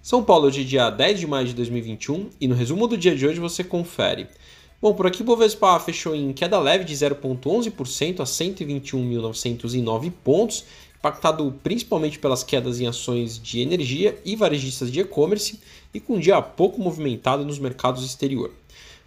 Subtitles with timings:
[0.00, 3.26] São Paulo é dia 10 de maio de 2021 e no resumo do dia de
[3.26, 4.28] hoje você confere.
[4.80, 10.64] Bom, por aqui o Bovespa fechou em queda leve de 0,11% a 121.909 pontos,
[10.96, 15.58] impactado principalmente pelas quedas em ações de energia e varejistas de e-commerce
[15.92, 18.52] e com um dia pouco movimentado nos mercados exterior.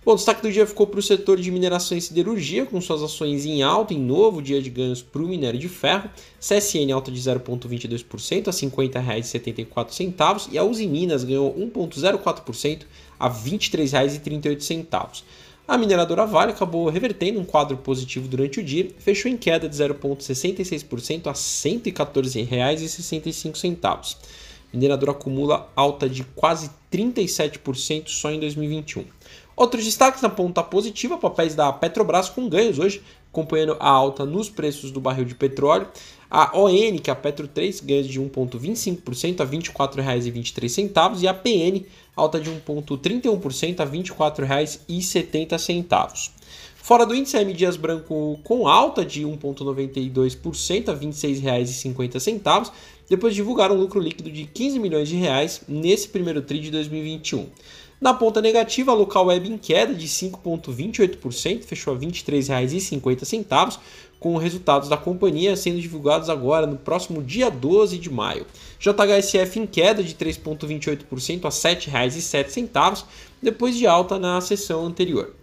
[0.04, 3.04] Bom, o destaque do dia ficou para o setor de mineração e siderurgia, com suas
[3.04, 6.10] ações em alta, em novo dia de ganhos para o minério de ferro.
[6.40, 12.82] CSN alta de 0,22% a R$ 50,74 e a Uzi Minas ganhou 1,04%
[13.20, 15.22] a R$ 23,38.
[15.68, 19.76] A mineradora Vale acabou revertendo um quadro positivo durante o dia fechou em queda de
[19.76, 24.16] 0,66% a R$ 114,65.
[24.74, 29.06] A mineradora acumula alta de quase 37% só em 2021.
[29.56, 33.02] Outros destaques na ponta positiva, papéis da Petrobras com ganhos hoje,
[33.32, 35.88] acompanhando a alta nos preços do barril de petróleo.
[36.30, 41.34] A ON, que é a Petro 3, ganhos de 1,25% a R$ 24,23 e a
[41.34, 41.86] PN,
[42.16, 46.32] alta de 1,31% a R$ 24,70.
[46.76, 52.72] Fora do índice, M Dias Branco com alta de 1,92% a R$ 26,50,
[53.10, 56.72] depois de divulgar um lucro líquido de 15 milhões de reais nesse primeiro TRI de
[56.72, 57.50] 2021.
[58.02, 63.78] Na ponta negativa, a local web em queda de 5,28%, fechou a R$ 23,50,
[64.20, 68.48] com resultados da companhia sendo divulgados agora no próximo dia 12 de maio.
[68.80, 73.04] JHSF em queda de 3,28% a R$ 7,07,
[73.40, 75.36] depois de alta na sessão anterior.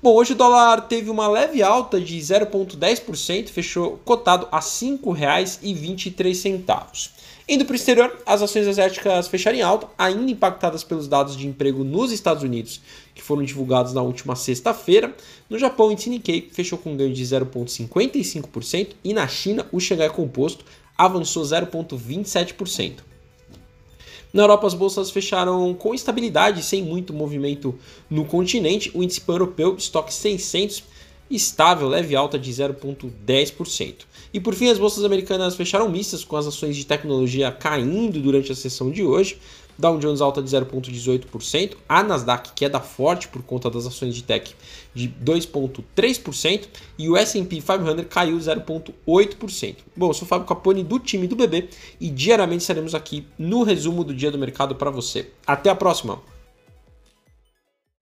[0.00, 7.10] Bom, hoje o dólar teve uma leve alta de 0,10%, fechou cotado a R$ 5,23.
[7.48, 11.48] Indo para o exterior, as ações asiáticas fecharam em alta, ainda impactadas pelos dados de
[11.48, 12.80] emprego nos Estados Unidos,
[13.12, 15.12] que foram divulgados na última sexta-feira.
[15.50, 20.64] No Japão, o Nikkei fechou com ganho de 0,55% e na China, o Xangai Composto
[20.96, 23.07] avançou 0,27%.
[24.32, 27.74] Na Europa, as bolsas fecharam com estabilidade, sem muito movimento
[28.10, 28.90] no continente.
[28.94, 30.82] O índice pan-europeu, estoque 600,
[31.30, 33.94] estável, leve alta de 0,10%.
[34.32, 38.52] E por fim, as bolsas americanas fecharam mistas, com as ações de tecnologia caindo durante
[38.52, 39.38] a sessão de hoje.
[39.78, 44.54] Dow Jones alta de 0,18%, a Nasdaq queda forte por conta das ações de tech
[44.92, 46.68] de 2,3%
[46.98, 49.76] e o S&P 500 caiu 0,8%.
[49.96, 51.68] Bom, eu sou o Fábio Capone do time do BB
[52.00, 55.30] e diariamente estaremos aqui no resumo do dia do mercado para você.
[55.46, 56.20] Até a próxima!